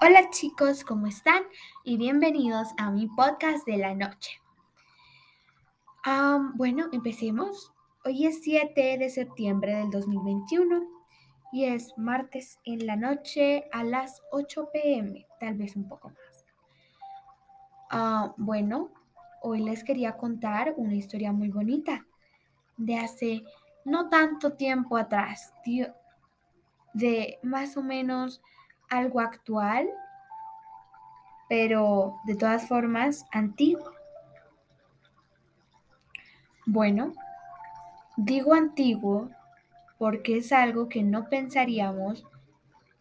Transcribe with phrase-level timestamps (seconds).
[0.00, 1.44] Hola chicos, ¿cómo están?
[1.84, 4.40] Y bienvenidos a mi podcast de la noche.
[6.56, 7.72] bueno, empecemos.
[8.04, 10.82] Hoy es 7 de septiembre del 2021
[11.52, 16.44] y es martes en la noche a las 8 pm, tal vez un poco más.
[17.88, 18.90] Ah, bueno,
[19.42, 22.04] hoy les quería contar una historia muy bonita
[22.76, 23.44] de hace
[23.84, 25.52] no tanto tiempo atrás,
[26.94, 28.42] de más o menos
[28.90, 29.88] algo actual,
[31.48, 33.92] pero de todas formas antiguo.
[36.66, 37.12] Bueno,
[38.16, 39.30] digo antiguo
[39.98, 42.26] porque es algo que no pensaríamos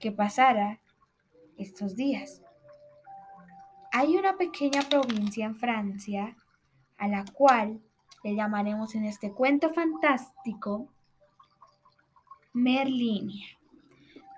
[0.00, 0.80] que pasara
[1.56, 2.42] estos días.
[3.92, 6.36] Hay una pequeña provincia en Francia
[6.98, 7.80] a la cual
[8.24, 10.88] le llamaremos en este cuento fantástico
[12.52, 13.46] Merlinia.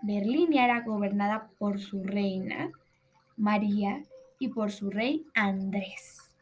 [0.06, 2.70] Merlinia era gobernada por su reina,
[3.36, 4.04] María,
[4.38, 6.32] y por su rey Andrés.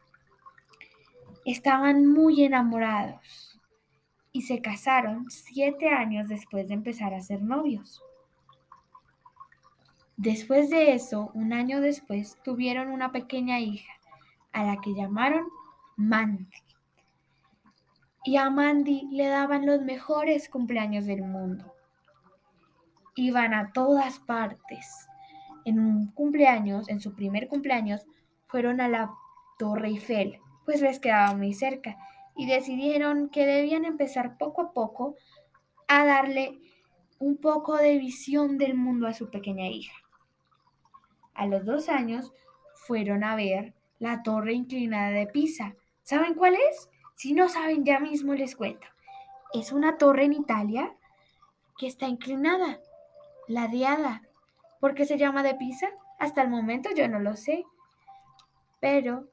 [1.45, 3.59] Estaban muy enamorados
[4.31, 8.03] y se casaron siete años después de empezar a ser novios.
[10.15, 13.93] Después de eso, un año después, tuvieron una pequeña hija,
[14.51, 15.47] a la que llamaron
[15.95, 16.51] Mandy.
[18.25, 21.74] Y a Mandy le daban los mejores cumpleaños del mundo.
[23.15, 25.07] Iban a todas partes.
[25.65, 28.05] En un cumpleaños, en su primer cumpleaños,
[28.47, 29.11] fueron a la
[29.57, 31.97] Torre Eiffel, pues les quedaba muy cerca,
[32.35, 35.15] y decidieron que debían empezar poco a poco
[35.87, 36.59] a darle
[37.19, 39.95] un poco de visión del mundo a su pequeña hija.
[41.33, 42.31] A los dos años
[42.75, 45.75] fueron a ver la torre inclinada de Pisa.
[46.03, 46.89] ¿Saben cuál es?
[47.15, 48.87] Si no saben, ya mismo les cuento.
[49.53, 50.93] Es una torre en Italia
[51.77, 52.79] que está inclinada,
[53.47, 54.21] ladeada.
[54.79, 55.87] ¿Por qué se llama de Pisa?
[56.19, 57.63] Hasta el momento yo no lo sé.
[58.79, 59.27] Pero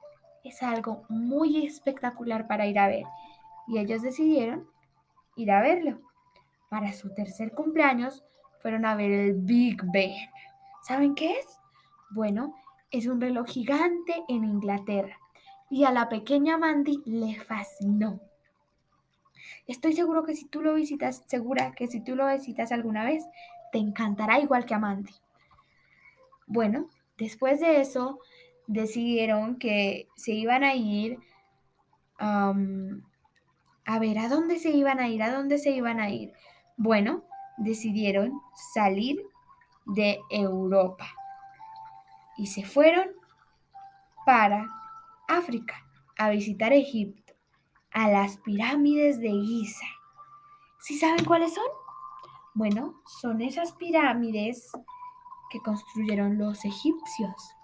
[0.45, 3.05] es algo muy espectacular para ir a ver.
[3.67, 4.69] Y ellos decidieron
[5.37, 6.01] ir a verlo.
[6.69, 8.25] Para su tercer cumpleaños
[8.61, 10.15] fueron a ver el Big Ben.
[10.83, 11.59] ¿Saben qué es?
[12.11, 12.55] Bueno,
[12.91, 15.19] es un reloj gigante en Inglaterra
[15.71, 18.21] y a la pequeña Mandy le fascinó.
[19.67, 23.25] Estoy seguro que si tú lo visitas, segura que si tú lo visitas alguna vez,
[23.73, 25.15] te encantará igual que a Mandy.
[26.47, 26.89] Bueno,
[27.19, 28.21] después de eso,
[28.67, 31.19] decidieron que se iban a ir
[33.85, 35.23] a ver, ¿a dónde se iban a ir?
[35.25, 36.33] ¿A dónde se iban a ir?
[36.77, 37.25] Bueno,
[37.57, 38.41] decidieron
[38.75, 39.27] salir
[39.87, 41.09] de Europa
[42.37, 43.09] y se fueron
[44.25, 44.69] para
[45.29, 45.85] África
[46.17, 47.35] a visitar Egipto,
[47.91, 49.87] a las pirámides de Giza.
[50.79, 51.82] ¿Sí saben cuáles son?
[52.55, 54.71] Bueno, son esas pirámides
[55.51, 57.55] que construyeron los egipcios.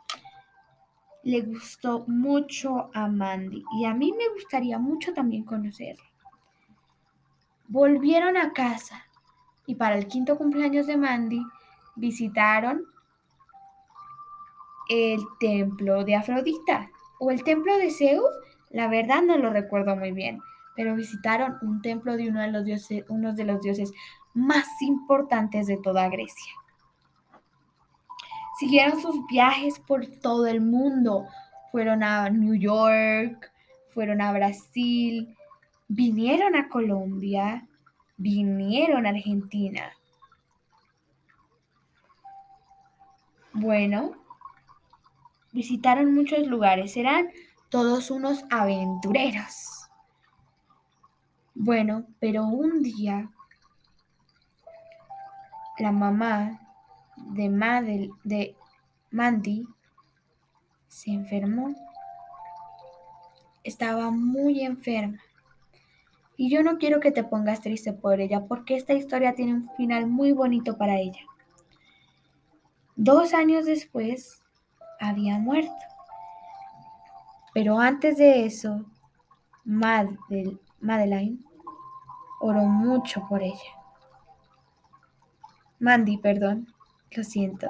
[1.24, 6.04] Le gustó mucho a Mandy y a mí me gustaría mucho también conocerla.
[7.66, 9.04] Volvieron a casa
[9.66, 11.42] y para el quinto cumpleaños de Mandy
[11.96, 12.86] visitaron
[14.88, 18.24] el templo de Afrodita o el templo de Zeus,
[18.70, 20.40] la verdad no lo recuerdo muy bien,
[20.76, 23.92] pero visitaron un templo de uno de los dioses, uno de los dioses
[24.38, 26.52] más importantes de toda Grecia.
[28.58, 31.26] Siguieron sus viajes por todo el mundo.
[31.70, 33.52] Fueron a New York,
[33.88, 35.36] fueron a Brasil,
[35.88, 37.66] vinieron a Colombia,
[38.16, 39.92] vinieron a Argentina.
[43.52, 44.12] Bueno,
[45.52, 47.28] visitaron muchos lugares, eran
[47.68, 49.88] todos unos aventureros.
[51.54, 53.30] Bueno, pero un día
[55.78, 56.60] la mamá
[57.16, 58.56] de,
[59.10, 59.66] Mandy
[60.86, 61.74] se enfermó.
[63.62, 65.18] Estaba muy enferma.
[66.36, 69.70] Y yo no quiero que te pongas triste por ella porque esta historia tiene un
[69.76, 71.20] final muy bonito para ella.
[72.94, 74.42] Dos años después,
[75.00, 75.72] había muerto.
[77.54, 78.84] Pero antes de eso,
[79.64, 81.44] Madeline
[82.40, 83.77] oró mucho por ella.
[85.80, 86.72] Mandy, perdón,
[87.12, 87.68] lo siento,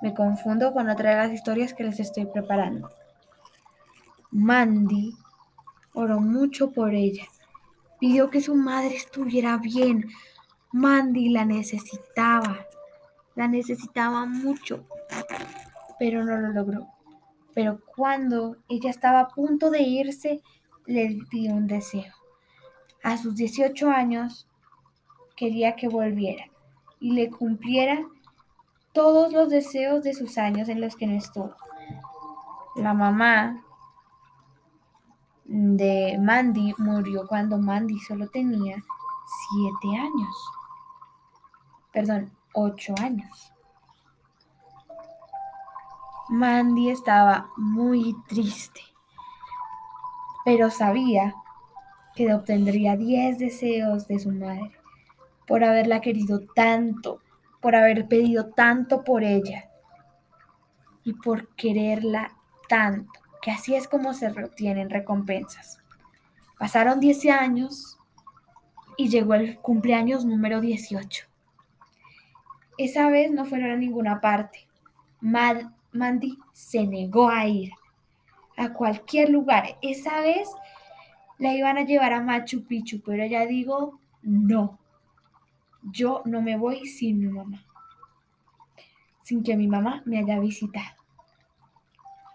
[0.00, 2.88] me confundo con otra de las historias que les estoy preparando.
[4.30, 5.14] Mandy
[5.92, 7.26] oró mucho por ella.
[7.98, 10.08] Pidió que su madre estuviera bien.
[10.72, 12.66] Mandy la necesitaba.
[13.34, 14.86] La necesitaba mucho
[15.98, 16.86] pero no lo logró.
[17.54, 20.42] Pero cuando ella estaba a punto de irse,
[20.86, 22.14] le pidió un deseo.
[23.02, 24.46] A sus 18 años
[25.36, 26.44] quería que volviera
[27.00, 28.06] y le cumpliera
[28.92, 31.54] todos los deseos de sus años en los que no estuvo.
[32.76, 33.62] La mamá
[35.44, 38.76] de Mandy murió cuando Mandy solo tenía
[39.50, 40.50] siete años.
[41.92, 43.52] Perdón, ocho años.
[46.28, 48.82] Mandy estaba muy triste,
[50.44, 51.34] pero sabía
[52.14, 54.77] que obtendría diez deseos de su madre
[55.48, 57.20] por haberla querido tanto,
[57.60, 59.68] por haber pedido tanto por ella
[61.02, 62.36] y por quererla
[62.68, 65.80] tanto que así es como se obtienen recompensas.
[66.58, 67.98] Pasaron 10 años
[68.96, 71.26] y llegó el cumpleaños número 18.
[72.76, 74.66] Esa vez no fueron a ninguna parte.
[75.20, 77.72] Mandy se negó a ir
[78.56, 79.78] a cualquier lugar.
[79.82, 80.48] Esa vez
[81.38, 84.78] la iban a llevar a Machu Picchu, pero ella dijo, no,
[85.92, 87.64] yo no me voy sin mi mamá,
[89.22, 90.96] sin que mi mamá me haya visitado.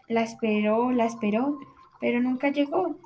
[0.08, 1.58] La esperó, la esperó,
[2.00, 2.98] pero nunca llegó.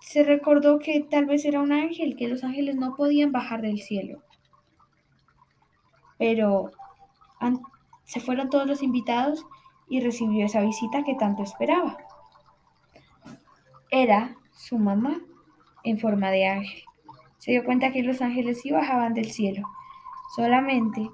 [0.00, 3.80] Se recordó que tal vez era un ángel, que los ángeles no podían bajar del
[3.80, 4.22] cielo.
[6.16, 6.70] Pero
[8.04, 9.44] se fueron todos los invitados
[9.88, 11.98] y recibió esa visita que tanto esperaba.
[13.90, 15.20] Era su mamá
[15.84, 16.87] en forma de ángel.
[17.38, 19.66] Se dio cuenta que los ángeles sí bajaban del cielo,
[20.34, 21.08] solamente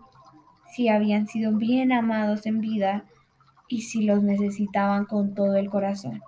[0.75, 3.05] si habían sido bien amados en vida
[3.69, 6.23] y si los necesitaban con todo el corazón.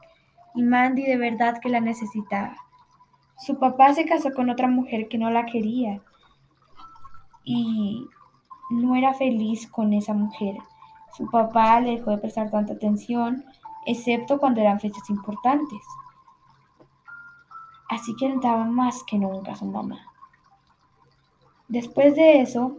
[0.54, 2.56] Y Mandy de verdad que la necesitaba.
[3.38, 6.00] Su papá se casó con otra mujer que no la quería
[7.44, 8.06] y
[8.70, 10.56] no era feliz con esa mujer.
[11.16, 13.44] Su papá le dejó de prestar tanta atención,
[13.86, 15.80] excepto cuando eran fechas importantes.
[17.88, 19.98] Así que necesitaba más que nunca a su mamá.
[21.68, 22.76] Después de eso,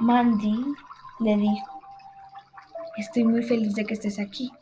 [0.00, 0.64] Mandy
[1.20, 1.80] le dijo,
[2.96, 4.52] estoy muy feliz de que estés aquí.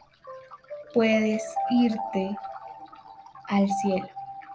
[0.93, 2.37] Puedes irte
[3.49, 4.09] al cielo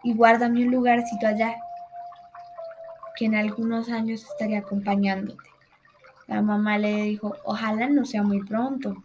[0.04, 1.56] y guárdame un lugarcito allá
[3.18, 5.50] que en algunos años estaría acompañándote.
[6.28, 8.96] La mamá le dijo, ojalá no sea muy pronto,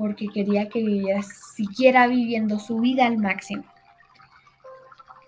[0.00, 3.64] porque quería que vivieras siquiera viviendo su vida al máximo.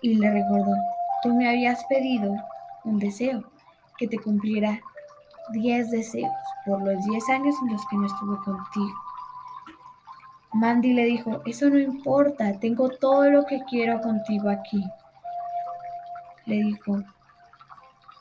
[0.01, 0.73] Y le recordó,
[1.21, 2.35] tú me habías pedido
[2.83, 3.43] un deseo
[3.99, 4.81] que te cumpliera
[5.51, 6.31] 10 deseos
[6.65, 8.97] por los 10 años en los que no estuve contigo.
[10.53, 14.83] Mandy le dijo, eso no importa, tengo todo lo que quiero contigo aquí.
[16.47, 17.03] Le dijo,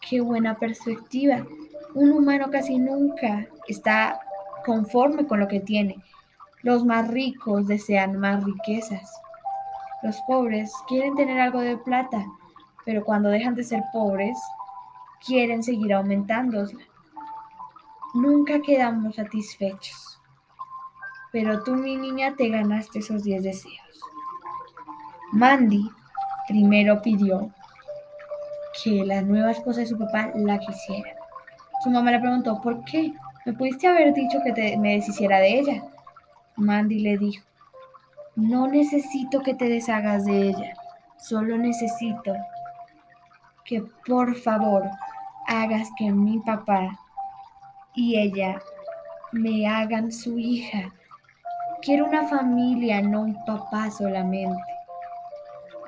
[0.06, 1.46] qué buena perspectiva.
[1.94, 4.20] Un humano casi nunca está
[4.66, 5.96] conforme con lo que tiene.
[6.62, 9.20] Los más ricos desean más riquezas.
[10.02, 12.24] Los pobres quieren tener algo de plata,
[12.84, 14.38] pero cuando dejan de ser pobres,
[15.24, 16.78] quieren seguir aumentándola.
[18.14, 20.20] Nunca quedamos satisfechos.
[21.32, 24.00] Pero tú, mi niña, te ganaste esos 10 deseos.
[25.32, 25.90] Mandy
[26.46, 27.50] primero pidió
[28.82, 31.14] que la nueva esposa de su papá la quisiera.
[31.82, 33.12] Su mamá le preguntó, ¿por qué?
[33.46, 35.84] ¿Me pudiste haber dicho que te, me deshiciera de ella?
[36.56, 37.44] Mandy le dijo,
[38.36, 40.74] no necesito que te deshagas de ella,
[41.18, 42.34] solo necesito
[43.64, 44.84] que por favor
[45.48, 46.98] hagas que mi papá
[47.94, 48.60] y ella
[49.32, 50.92] me hagan su hija.
[51.80, 54.62] Quiero una familia, no un papá solamente.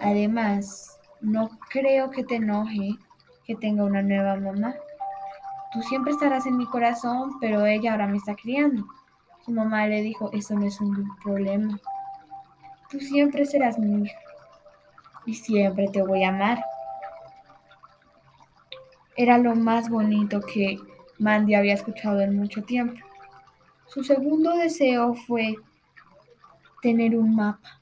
[0.00, 2.90] Además, no creo que te enoje
[3.44, 4.75] que tenga una nueva mamá.
[5.73, 8.85] Tú siempre estarás en mi corazón, pero ella ahora me está criando.
[9.44, 11.78] Su mamá le dijo, eso no es un problema.
[12.90, 14.18] Tú siempre serás mi hija
[15.26, 16.64] y siempre te voy a amar.
[19.16, 20.78] Era lo más bonito que
[21.18, 23.00] Mandy había escuchado en mucho tiempo.
[23.86, 25.56] Su segundo deseo fue
[26.80, 27.80] tener un mapa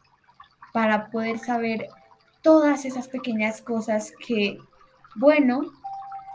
[0.72, 1.88] para poder saber
[2.42, 4.58] todas esas pequeñas cosas que,
[5.14, 5.62] bueno,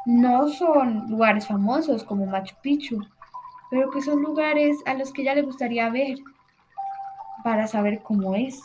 [0.05, 3.05] no son lugares famosos como Machu Picchu,
[3.70, 6.18] pero que son lugares a los que ya le gustaría ver
[7.44, 8.62] para saber cómo es.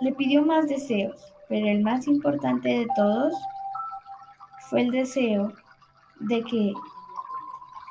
[0.00, 3.34] Le pidió más deseos, pero el más importante de todos
[4.68, 5.52] fue el deseo
[6.20, 6.72] de que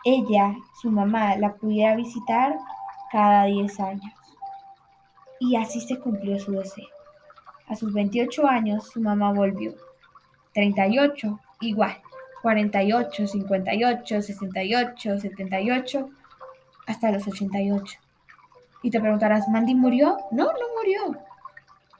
[0.03, 2.57] ella, su mamá, la pudiera visitar
[3.11, 4.13] cada 10 años.
[5.39, 6.87] Y así se cumplió su deseo.
[7.67, 9.73] A sus 28 años su mamá volvió.
[10.53, 11.97] 38, igual.
[12.45, 16.09] 48, 58, 68, 78,
[16.85, 17.97] hasta los 88.
[18.83, 20.19] Y te preguntarás, ¿Mandy murió?
[20.29, 21.19] No, no murió.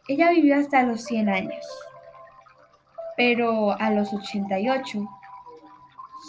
[0.08, 1.66] Ella vivió hasta los 100 años.
[3.18, 5.00] Pero a los 88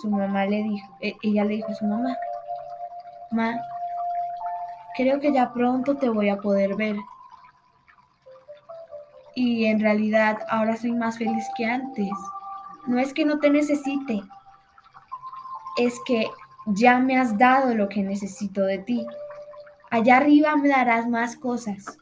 [0.01, 2.17] su mamá le dijo, e, ella le dijo a su mamá,
[3.31, 3.61] Ma,
[4.97, 6.97] creo que ya pronto te voy a poder ver.
[9.35, 12.09] Y en realidad ahora soy más feliz que antes.
[12.87, 14.23] No es que no te necesite,
[15.77, 16.29] es que
[16.67, 19.07] ya me has dado lo que necesito de ti.
[19.91, 21.99] Allá arriba me darás más cosas,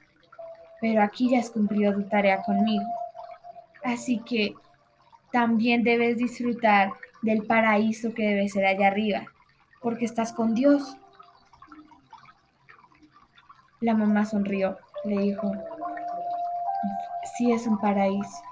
[0.80, 2.84] pero aquí ya has cumplido tu tarea conmigo.
[3.82, 4.54] Así que
[5.32, 9.26] también debes disfrutar del paraíso que debe ser allá arriba,
[9.80, 10.96] porque estás con Dios.
[13.80, 15.52] La mamá sonrió, le dijo,
[17.36, 18.42] sí es un paraíso,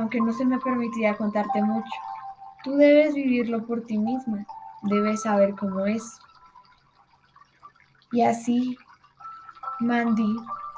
[0.00, 1.92] aunque no se me permitía contarte mucho.
[2.64, 4.46] Tú debes vivirlo por ti misma,
[4.82, 6.18] debes saber cómo es.
[8.12, 8.76] Y así,
[9.78, 10.36] Mandy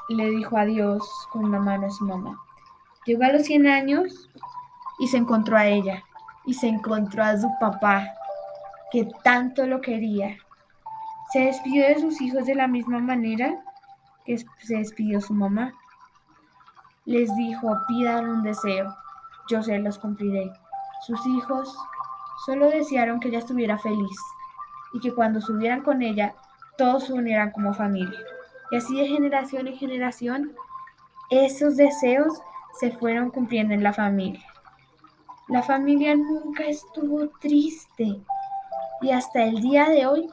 [0.09, 2.37] le dijo adiós con una mano a su mamá.
[3.05, 4.29] Llegó a los 100 años
[4.99, 6.03] y se encontró a ella,
[6.45, 8.07] y se encontró a su papá,
[8.91, 10.37] que tanto lo quería.
[11.31, 13.63] Se despidió de sus hijos de la misma manera
[14.25, 15.73] que se despidió su mamá.
[17.05, 18.95] Les dijo, pidan un deseo,
[19.49, 20.51] yo se los cumpliré.
[21.05, 21.75] Sus hijos
[22.45, 24.17] solo desearon que ella estuviera feliz
[24.93, 26.35] y que cuando estuvieran con ella
[26.77, 28.19] todos se unieran como familia.
[28.71, 30.55] Y así de generación en generación,
[31.29, 32.41] esos deseos
[32.79, 34.43] se fueron cumpliendo en la familia.
[35.49, 38.21] La familia nunca estuvo triste
[39.01, 40.27] y hasta el día de hoy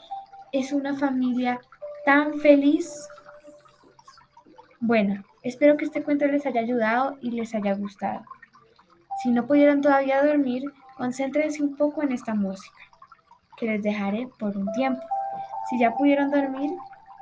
[0.52, 1.60] es una familia
[2.04, 3.08] tan feliz.
[4.78, 8.22] Bueno, espero que este cuento les haya ayudado y les haya gustado.
[9.22, 10.64] Si no pudieron todavía dormir,
[10.96, 12.78] concéntrense un poco en esta música,
[13.56, 15.02] que les dejaré por un tiempo.
[15.68, 16.70] Si ya pudieron dormir,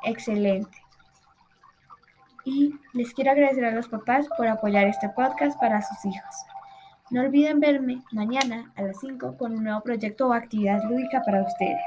[0.04, 0.78] excelente.
[2.44, 6.34] Y les quiero agradecer a los papás por apoyar este podcast para sus hijos.
[7.10, 11.42] No olviden verme mañana a las 5 con un nuevo proyecto o actividad lúdica para
[11.42, 11.82] ustedes.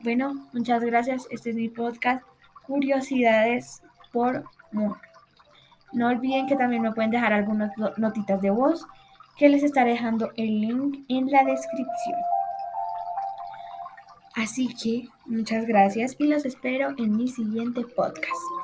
[0.00, 1.26] Bueno, muchas gracias.
[1.30, 2.24] Este es mi podcast
[2.66, 5.07] Curiosidades por Moon.
[5.92, 8.86] No olviden que también me pueden dejar algunas notitas de voz
[9.36, 12.18] que les estaré dejando el link en la descripción.
[14.34, 18.57] Así que muchas gracias y los espero en mi siguiente podcast.